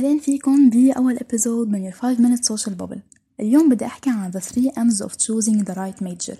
أهلين 0.00 0.18
فيكم 0.18 0.70
بأول 0.70 1.18
episode 1.18 1.68
من 1.68 1.90
Your 1.90 1.94
5 1.94 2.16
Minute 2.16 2.44
Social 2.44 2.72
Bubble. 2.72 2.98
اليوم 3.40 3.68
بدي 3.68 3.86
أحكي 3.86 4.10
عن 4.10 4.32
the 4.32 4.40
three 4.40 4.70
M's 4.70 5.06
of 5.06 5.10
choosing 5.10 5.64
the 5.64 5.74
right 5.74 6.04
major. 6.04 6.36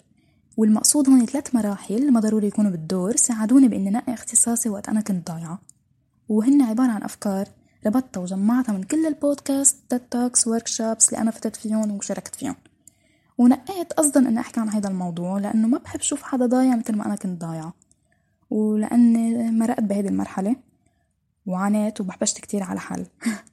والمقصود 0.57 1.09
هون 1.09 1.27
ثلاث 1.27 1.55
مراحل 1.55 2.13
ما 2.13 2.21
ضروري 2.21 2.47
يكونوا 2.47 2.71
بالدور. 2.71 3.17
ساعدوني 3.17 3.69
بإني 3.69 3.91
نقي 3.91 4.15
اختصاصي 4.15 4.69
وقت 4.69 4.89
أنا 4.89 5.01
كنت 5.01 5.31
ضايعة. 5.31 5.61
وهن 6.29 6.63
عبارة 6.63 6.91
عن 6.91 7.03
أفكار 7.03 7.49
ربطتها 7.87 8.21
وجمعتها 8.21 8.73
من 8.73 8.83
كل 8.83 9.07
البودكاست 9.07 9.77
TED 9.91 10.01
Talks 10.01 10.47
workshops 10.47 11.09
اللي 11.09 11.23
أنا 11.23 11.31
فتت 11.31 11.57
فيهم 11.57 11.91
وشاركت 11.91 12.35
فيهم. 12.35 12.57
ونقيت 13.39 13.93
قصدا 13.93 14.29
إني 14.29 14.41
أحكي 14.41 14.61
عن 14.61 14.69
هذا 14.69 14.89
الموضوع 14.89 15.39
لأنه 15.39 15.69
ما 15.69 15.79
بحب 15.79 16.01
شوف 16.01 16.23
حدا 16.23 16.47
ضايع 16.47 16.77
مثل 16.77 16.97
ما 16.97 17.07
أنا 17.07 17.17
كنت 17.17 17.41
ضايعة. 17.41 17.75
ولأني 18.51 19.51
مرقت 19.51 19.83
بهذه 19.83 20.09
المرحلة 20.09 20.57
وعانيت 21.47 22.01
وبحبشت 22.01 22.39
كتير 22.39 22.63
على 22.63 22.81
حل 22.81 23.07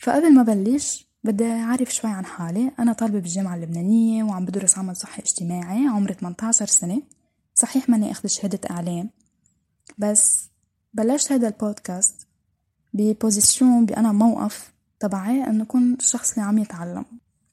فقبل 0.00 0.34
ما 0.34 0.42
بلش 0.42 1.06
بدي 1.24 1.44
أعرف 1.44 1.94
شوي 1.94 2.10
عن 2.10 2.24
حالي. 2.24 2.70
أنا 2.78 2.92
طالبة 2.92 3.18
بالجامعة 3.18 3.54
اللبنانية 3.54 4.24
وعم 4.24 4.44
بدرس 4.44 4.78
عمل 4.78 4.96
صحي 4.96 5.22
اجتماعي 5.22 5.86
عمري 5.86 6.14
18 6.14 6.66
سنة. 6.66 7.02
صحيح 7.54 7.88
ماني 7.88 8.10
أخذ 8.10 8.28
شهادة 8.28 8.60
إعلام. 8.70 9.10
بس 9.98 10.50
بلشت 10.94 11.32
هذا 11.32 11.48
البودكاست 11.48 12.26
ب 12.94 13.04
position 13.04 13.86
بأنا 13.86 14.12
موقف 14.12 14.72
تبعي 15.00 15.44
إنه 15.44 15.64
كون 15.64 15.94
الشخص 15.94 16.30
اللي 16.30 16.42
عم 16.42 16.58
يتعلم. 16.58 17.04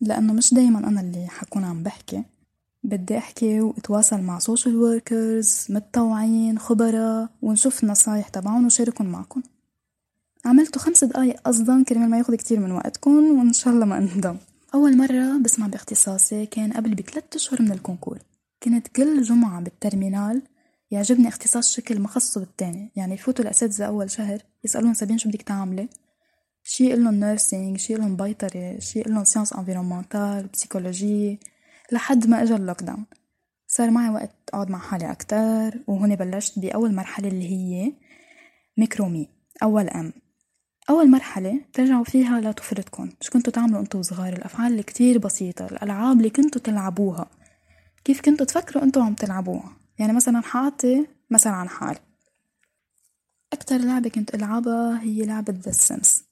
لأنه 0.02 0.34
مش 0.34 0.54
دايما 0.54 0.80
أنا 0.80 1.02
اللي 1.02 1.28
حكون 1.28 1.64
عم 1.64 1.84
بحكي. 1.84 2.23
بدي 2.84 3.18
أحكي 3.18 3.62
وأتواصل 3.62 4.22
مع 4.22 4.40
social 4.40 4.76
workers 4.76 5.66
متطوعين 5.70 6.59
خبراء 6.59 7.30
ونشوف 7.42 7.84
النصايح 7.84 8.30
تبعهم 8.30 8.66
وشاركهم 8.66 9.08
معكم. 9.08 9.42
عملته 10.48 10.80
خمس 10.80 11.03
دقايق 11.03 11.40
قصدا 11.40 11.84
كرمال 11.84 12.09
ما 12.09 12.17
ياخد 12.17 12.36
كتير 12.36 12.59
من 12.59 12.72
وقتكم 12.72 13.40
وإن 13.40 13.53
شاء 13.53 13.73
الله 13.73 13.86
ما 13.86 13.98
أندم. 13.98 14.38
أول 14.73 14.98
مرة 14.98 15.38
بسمع 15.38 15.67
باختصاصي 15.67 16.45
كان 16.45 16.73
قبل 16.73 16.95
بثلاث 16.95 17.23
أشهر 17.36 17.62
من 17.62 17.72
ال 17.72 17.76
concours. 17.76 18.20
كنت 18.64 18.88
كل 18.88 19.22
جمعة 19.22 19.62
بال 19.62 19.76
terminale 19.76 20.42
يعجبني 20.92 21.28
اختصاص 21.28 21.73
شكل 21.73 22.00
ما 22.00 22.08
خصه 22.08 22.40
بالتاني. 22.40 22.92
يعني 22.95 23.14
يفوتوا 23.14 23.45
الأساتذة 23.45 23.86
أول 23.86 24.12
شهر 24.12 24.42
يسألون 24.64 24.94
سابين 24.94 25.18
شو 25.18 25.30
بدك 25.30 25.42
تعملي؟ 25.42 25.90
شي 26.70 26.90
يقلن 26.90 27.20
nursing 27.20 27.78
شي 27.78 27.94
يقلن 27.94 28.16
بيطري 28.16 28.81
شي 28.81 29.00
يقلن 29.00 29.25
sciences 29.26 29.53
environnementales 29.53 30.48
psychologie 30.53 31.40
لحد 31.92 32.28
ما 32.28 32.44
إجا 32.44 32.56
ال 32.56 32.84
lockdown 32.84 33.06
صار 33.68 33.92
معي 33.92 34.09
وقت 34.09 34.36
أقعد 34.53 34.70
مع 34.70 34.80
حالي 34.80 35.12
أكتر 35.12 35.80
وهون 35.88 36.16
بلشت 36.16 36.59
بأول 36.59 36.95
مرحلة 36.95 37.28
اللي 37.28 37.50
هي 37.52 37.94
micro 38.78 39.15
me 39.15 39.30
أول 39.64 39.90
M 39.90 40.14
أول 40.90 41.12
مرحلة 41.12 41.62
بترجعوا 41.70 42.04
فيها 42.04 42.42
لطفولتكم 42.42 43.10
شو 43.22 43.32
كنتوا 43.32 43.54
تعملوا 43.54 43.80
أنتوا 43.80 44.02
صغار 44.02 44.34
الأفعال 44.34 44.72
اللي 44.72 44.84
كتير 44.84 45.18
بسيطة 45.18 45.66
الألعاب 45.66 46.18
اللي 46.18 46.30
كنتوا 46.30 46.62
تلعبوها. 46.62 47.30
كيف 48.04 48.22
كنتوا 48.22 48.46
تفكروا 48.46 48.84
أنتوا 48.84 49.04
عم 49.04 49.14
تلعبوها؟ 49.14 49.78
يعني 50.00 50.14
مثلا 50.14 50.42
حاعطي 50.42 51.08
مثلا 51.30 51.54
عن 51.54 51.70
حالي 51.70 52.00
أكتر 53.54 53.78
لعبة 53.78 54.10
كنت 54.10 54.36
ألعبها 54.36 55.02
هي 55.02 55.26
لعبة 55.26 55.54
The 55.53 55.72
Sims 55.72 56.23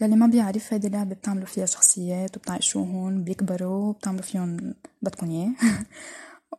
للي 0.00 0.16
ما 0.16 0.26
بيعرف 0.26 0.72
هيدي 0.72 0.86
اللعبة 0.86 1.14
بتعملوا 1.14 1.46
فيها 1.46 1.66
شخصيات 1.66 2.36
وبتعيشوهن 2.36 3.24
بيكبروا 3.24 3.88
وبتعملوا 3.88 4.22
فيهم 4.22 4.74
بدكن 5.02 5.30
إياه. 5.30 5.52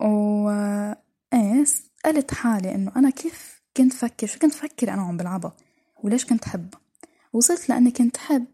و 0.09 0.49
إيه 1.33 1.65
سألت 1.65 2.33
حالي 2.33 2.75
إنه 2.75 2.91
أنا 2.95 3.09
كيف 3.09 3.61
كنت 3.77 3.93
فكر؟ 3.93 4.27
شو 4.27 4.39
كنت 4.39 4.53
فكر 4.53 4.93
أنا 4.93 5.01
عم 5.01 5.17
بلعبها؟ 5.17 5.53
وليش 6.03 6.25
كنت 6.25 6.45
حبها 6.45 6.88
وصلت 7.33 7.69
لأني 7.69 7.91
كنت 7.91 8.17
حب 8.17 8.45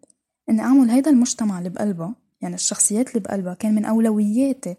إني 0.50 0.62
أعمل 0.62 0.90
هيدا 0.90 1.12
المجتمع 1.12 1.58
اللي 1.60 1.70
بقلبها 1.70 2.16
يعني 2.42 2.56
الشخصيات 2.56 3.10
اللي 3.10 3.20
بقلبها 3.20 3.54
كان 3.54 3.76
من 3.76 3.86
أولوياتي 3.86 4.76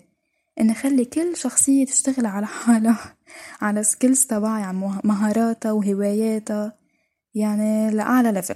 إني 0.61 0.73
أخلي 0.73 1.05
كل 1.05 1.37
شخصية 1.37 1.87
تشتغل 1.87 2.27
على 2.27 2.47
حالها 2.47 3.17
على 3.61 3.83
skills 3.83 4.25
تبعي 4.25 4.63
عن 4.63 5.01
مهاراتها 5.05 5.73
وهواياتها 5.73 6.79
يعني 7.35 7.91
لأعلى 7.91 8.33
level 8.33 8.55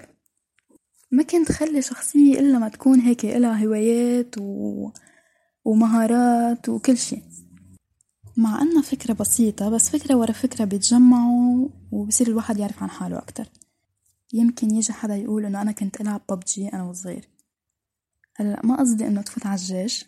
ما 1.10 1.22
كنت 1.22 1.52
خلي 1.52 1.82
شخصية 1.82 2.40
إلا 2.40 2.58
ما 2.58 2.68
تكون 2.68 3.00
هيك 3.00 3.24
إلها 3.24 3.64
هوايات 3.64 4.34
و... 4.38 4.90
ومهارات 5.64 6.68
وكل 6.68 6.96
شي 6.96 7.22
مع 8.36 8.62
أنها 8.62 8.82
فكرة 8.82 9.12
بسيطة 9.12 9.70
بس 9.70 9.90
فكرة 9.90 10.14
ورا 10.14 10.32
فكرة 10.32 10.64
بيتجمعوا 10.64 11.68
وبصير 11.92 12.26
الواحد 12.26 12.58
يعرف 12.58 12.82
عن 12.82 12.90
حاله 12.90 13.18
أكتر. 13.18 13.44
يمكن 14.32 14.70
يجي 14.74 14.92
حدا 14.92 15.16
يقول 15.16 15.44
إنه 15.44 15.62
أنا 15.62 15.72
كنت 15.72 16.00
إلعب 16.00 16.20
ببجي 16.30 16.68
أنا 16.68 16.82
وصغير. 16.84 17.28
هلا 18.36 18.60
ما 18.64 18.76
قصدي 18.76 19.06
إنه 19.06 19.22
تفوت 19.22 19.46
على 19.46 19.54
الجيش 19.60 20.04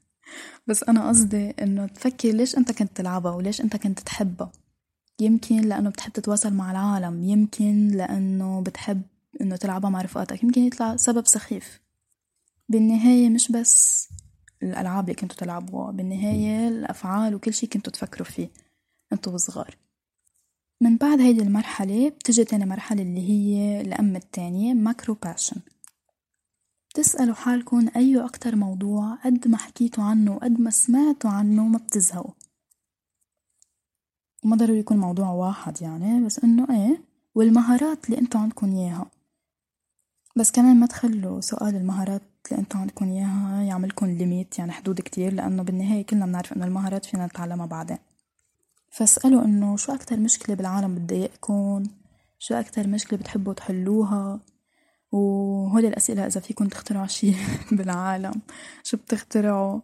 بس 0.66 0.82
أنا 0.82 1.08
قصدي 1.08 1.50
إنه 1.50 1.86
تفكر 1.86 2.28
ليش 2.28 2.56
أنت 2.56 2.72
كنت 2.72 2.96
تلعبها 2.96 3.32
وليش 3.32 3.60
أنت 3.60 3.76
كنت 3.76 4.00
تحبها. 4.00 4.52
يمكن 5.20 5.60
لأنه 5.60 5.90
بتحب 5.90 6.12
تتواصل 6.12 6.52
مع 6.54 6.70
العالم 6.70 7.22
يمكن 7.22 7.88
لأنه 7.88 8.60
بتحب 8.60 9.02
إنه 9.40 9.56
تلعبها 9.56 9.90
مع 9.90 10.02
رفقاتك 10.02 10.42
يمكن 10.42 10.62
يطلع 10.62 10.96
سبب 10.96 11.26
سخيف. 11.26 11.80
بالنهاية 12.68 13.28
مش 13.28 13.52
بس 13.52 14.08
الألعاب 14.62 15.04
اللي 15.04 15.14
كنتوا 15.14 15.36
تلعبوها 15.36 15.90
بالنهاية 15.90 16.68
الأفعال 16.68 17.34
وكل 17.34 17.54
شي 17.54 17.66
كنتوا 17.66 17.92
تفكروا 17.92 18.26
فيه 18.26 18.50
أنتوا 19.12 19.36
صغار 19.36 19.76
من 20.80 20.96
بعد 20.96 21.20
هيدي 21.20 21.42
المرحلة 21.42 22.08
بتجي 22.08 22.44
تاني 22.44 22.66
مرحلة 22.66 23.02
اللي 23.02 23.28
هي 23.28 23.80
ال 23.80 23.98
M 23.98 24.16
التانية 24.16 24.74
ماكرو 24.74 25.14
passion 25.14 25.60
تسألوا 26.94 27.34
حالكم 27.34 27.88
أيا 27.96 28.26
أكتر 28.26 28.56
موضوع 28.56 29.14
قد 29.14 29.48
ما 29.48 29.56
حكيتوا 29.56 30.04
عنه 30.04 30.34
وقد 30.34 30.60
ما 30.60 30.70
سمعتوا 30.70 31.30
عنه 31.30 31.68
ما 31.68 31.78
بتزهقوا. 31.78 32.32
وما 34.44 34.56
ضروري 34.56 34.78
يكون 34.78 34.96
موضوع 34.96 35.30
واحد 35.30 35.82
يعني 35.82 36.24
بس 36.24 36.44
إنه 36.44 36.66
إيه 36.70 37.02
والمهارات 37.34 38.04
اللي 38.04 38.18
أنتوا 38.18 38.40
عندكم 38.40 38.76
إياها. 38.76 39.10
بس 40.36 40.50
كمان 40.50 40.80
ما 40.80 40.86
تخلوا 40.86 41.40
سؤال 41.40 41.76
المهارات 41.76 42.22
اللي 42.50 42.60
أنتوا 42.60 42.80
عندكم 42.80 43.08
إياها 43.08 43.62
يعملكم 43.62 44.06
ليميت 44.06 44.58
يعني 44.58 44.72
حدود 44.72 45.00
كتير 45.00 45.32
لأنه 45.32 45.62
بالنهاية 45.62 46.06
كلنا 46.06 46.26
بنعرف 46.26 46.52
إنه 46.52 46.64
المهارات 46.64 47.04
فينا 47.04 47.26
نتعلمها 47.26 47.66
بعدين. 47.66 47.98
فاسألوا 48.96 49.44
إنه 49.44 49.76
شو 49.76 49.94
أكتر 49.94 50.16
مشكلة 50.16 50.56
بالعالم 50.56 50.94
بتضايقكن 50.94 51.86
شو 52.38 52.54
أكتر 52.54 52.88
مشكلة 52.88 53.18
بتحبوا 53.18 53.52
تحلوها؟ 53.52 54.40
وهول 55.12 55.84
الأسئلة 55.84 56.26
إذا 56.26 56.40
فيكن 56.40 56.68
تخترعوا 56.68 57.06
شي 57.06 57.32
بالعالم 57.76 58.42
شو 58.82 58.96
بتخترعوا؟ 58.96 59.80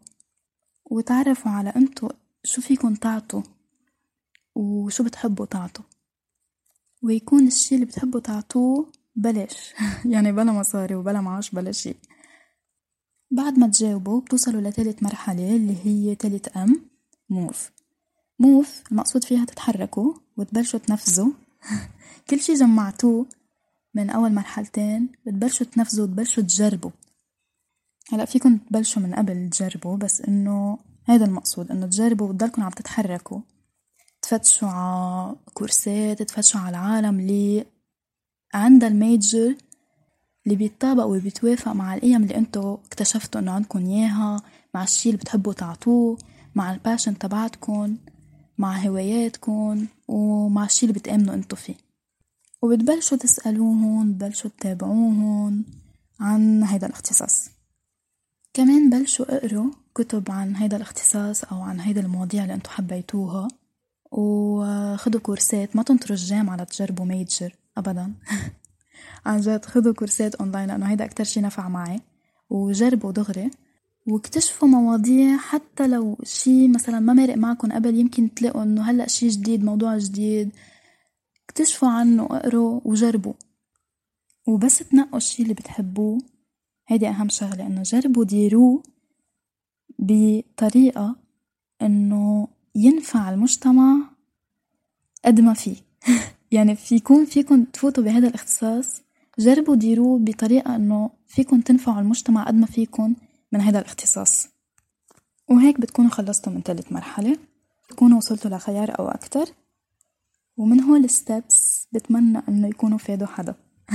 وتعرفوا 0.84 1.52
على 1.52 1.72
إنتو 1.76 2.08
شو 2.44 2.62
فيكن 2.62 2.98
تعطوا 2.98 3.42
وشو 4.54 5.04
بتحبوا 5.04 5.46
تعطوا. 5.46 5.84
ويكون 7.02 7.46
الشي 7.46 7.74
اللي 7.74 7.86
بتحبوا 7.86 8.20
تعطوه 8.20 8.92
بلاش 9.16 9.74
يعني 10.12 10.32
بلا 10.32 10.52
مصاري 10.52 10.94
وبلا 10.94 11.20
معاش 11.20 11.50
بلا 11.50 11.72
شي. 11.72 11.94
بعد 13.30 13.58
ما 13.58 13.66
تجاوبوا 13.66 14.20
بتوصلوا 14.20 14.60
لتالت 14.60 15.02
مرحلة 15.02 15.56
اللي 15.56 15.76
هي 15.84 16.14
تالت 16.14 16.48
أم 16.48 16.90
موف 17.30 17.70
موف 18.38 18.82
المقصود 18.92 19.24
فيها 19.24 19.44
تتحركوا 19.44 20.14
وتبلشوا 20.36 20.78
تنفذوا. 20.78 21.32
كل 22.30 22.40
شي 22.40 22.54
جمعتوه 22.54 23.26
من 23.94 24.10
أول 24.10 24.34
مرحلتين 24.34 25.08
بتبلشوا 25.26 25.66
تنفذوا 25.66 26.04
وتبلشوا 26.04 26.42
تجربوا. 26.42 26.90
هلأ 28.12 28.24
فيكم 28.24 28.56
تبلشوا 28.56 29.02
من 29.02 29.14
قبل 29.14 29.50
تجربوا 29.50 29.96
بس 29.96 30.20
إنه 30.20 30.78
هذا 31.04 31.24
المقصود 31.24 31.70
إنه 31.70 31.86
تجربوا 31.86 32.28
وتضلكم 32.28 32.62
عم 32.62 32.70
تتحركوا. 32.70 33.40
تفتشوا 34.22 34.68
على 34.68 35.36
كورسات 35.54 36.22
تفتشوا 36.22 36.60
على 36.60 36.70
العالم 36.70 37.20
اللي 37.20 37.66
عندها 38.54 38.88
ال 38.88 38.99
major 38.99 39.56
اللي 40.46 40.56
بيتطابق 40.56 41.04
وبيتوافق 41.04 41.72
مع 41.72 41.94
القيم 41.94 42.22
اللي 42.22 42.36
إنتو 42.36 42.74
اكتشفتوا 42.74 43.40
إنه 43.40 43.52
عندكم 43.52 43.86
إياها 43.86 44.42
مع 44.74 44.82
الشي 44.82 45.08
اللي 45.08 45.18
بتحبوا 45.18 45.52
تعطوه 45.52 46.18
مع 46.54 46.72
ال 46.72 46.78
passion 46.78 47.18
تبعتكم 47.18 47.96
مع 48.62 48.76
هواياتكن 48.76 49.86
ومع 50.08 50.64
الشي 50.64 50.86
اللي 50.86 50.98
بتآمنوا 50.98 51.34
انتو 51.34 51.56
فيه. 51.56 51.74
وبتبلشوا 52.62 53.18
تسألوهن 53.18 54.12
بتبلشوا 54.12 54.50
تتابعوهن 54.50 55.64
عن 56.20 56.64
هيدا 56.64 56.86
الاختصاص. 56.86 57.50
كمان 58.54 58.90
بلشوا 58.90 59.36
اقروا 59.36 59.70
كتب 59.94 60.30
عن 60.30 60.56
هيدا 60.56 60.76
الاختصاص 60.76 61.44
أو 61.44 61.60
عن 61.60 61.80
هيدا 61.80 62.00
المواضيع 62.00 62.42
اللي 62.42 62.54
انتو 62.54 62.70
حبيتوها. 62.70 63.48
وخدوا 64.12 65.20
كورسات 65.20 65.76
ما 65.76 65.82
تنطروا 65.82 66.16
الجامعة 66.18 66.56
لتجربوا 66.56 67.04
major 67.04 67.54
ابدا. 67.76 68.14
عن 69.26 69.40
جد 69.40 69.64
خدوا 69.64 69.94
كورسات 69.94 70.34
اونلاين 70.34 70.68
لأنه 70.68 70.86
هيدا 70.90 71.04
أكتر 71.04 71.24
شي 71.24 71.40
نفع 71.40 71.68
معي. 71.68 72.00
وجربوا 72.50 73.12
دغري. 73.12 73.50
واكتشفوا 74.06 74.68
مواضيع 74.68 75.36
حتى 75.36 75.86
لو 75.86 76.18
شي 76.24 76.68
مثلا 76.68 77.00
ما 77.00 77.12
مرق 77.12 77.36
معكم 77.36 77.72
قبل 77.72 77.94
يمكن 77.94 78.34
تلاقوا 78.34 78.62
إنه 78.62 78.82
هلأ 78.82 79.08
شي 79.08 79.28
جديد 79.28 79.64
موضوع 79.64 79.98
جديد. 79.98 80.50
اكتشفوا 81.44 81.88
عنه 81.88 82.24
اقروا 82.24 82.80
وجربوا. 82.84 83.34
وبس 84.46 84.78
تنقوا 84.78 85.16
الشي 85.16 85.42
اللي 85.42 85.54
بتحبوه. 85.54 86.18
هيدي 86.88 87.08
أهم 87.08 87.28
شغلة 87.28 87.66
إنه 87.66 87.82
جربوا 87.82 88.24
ديروه 88.24 88.82
بطريقة 89.98 91.16
إنه 91.82 92.48
ينفع 92.74 93.30
المجتمع 93.30 93.96
قد 95.24 95.40
ما 95.40 95.54
فيه. 95.54 95.76
يعني 96.52 96.76
في 96.76 96.94
يكون 96.94 97.24
فيكم 97.24 97.64
تفوتوا 97.64 98.04
بهذا 98.04 98.28
الاختصاص. 98.28 99.02
جربوا 99.38 99.74
ديروه 99.74 100.18
بطريقة 100.18 100.76
إنه 100.76 101.10
فيكم 101.26 101.60
تنفعوا 101.60 102.00
المجتمع 102.00 102.44
قد 102.44 102.54
ما 102.54 102.66
فيكم 102.66 103.14
من 103.52 103.60
هذا 103.60 103.78
الاختصاص. 103.78 104.48
وهيك 105.48 105.80
بتكونوا 105.80 106.10
خلصتوا 106.10 106.52
من 106.52 106.62
تالت 106.62 106.92
مرحلة. 106.92 107.38
بتكونوا 107.84 108.18
وصلتوا 108.18 108.50
لخيار 108.50 108.98
أو 108.98 109.08
أكتر. 109.08 109.44
ومن 110.56 110.80
هول 110.80 111.04
الستبس 111.04 111.88
بتمنى 111.92 112.42
إنه 112.48 112.68
يكونوا 112.68 112.98
فادوا 112.98 113.26
حدا. 113.26 113.54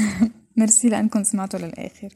ميرسي 0.57 0.89
لأنكم 0.89 1.23
سمعتوا 1.23 1.59
للآخر. 1.59 2.09